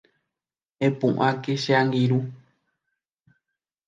Epu'ãke 0.85 1.53
che 1.63 1.71
angirũ 1.81 2.19